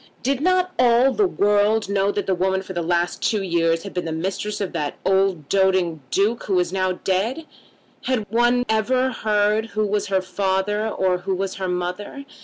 Did 0.23 0.41
not 0.41 0.71
all 0.79 1.13
the 1.13 1.27
world 1.27 1.87
know 1.87 2.11
that 2.11 2.25
the 2.25 2.33
woman 2.33 2.63
for 2.63 2.73
the 2.73 2.81
last 2.81 3.21
two 3.21 3.43
years 3.43 3.83
had 3.83 3.93
been 3.93 4.05
the 4.05 4.11
mistress 4.11 4.59
of 4.59 4.73
that 4.73 4.97
old 5.05 5.47
doting 5.47 6.01
Duke 6.09 6.45
who 6.45 6.55
was 6.55 6.73
now 6.73 6.93
dead? 6.93 7.45
Had 8.05 8.25
one 8.31 8.65
ever 8.67 9.11
heard 9.11 9.67
who 9.77 9.85
was 9.85 10.07
her 10.07 10.23
father 10.23 10.89
or 10.89 11.19
who 11.19 11.35
was 11.35 11.53
her 11.57 11.67
mother? 11.69 12.25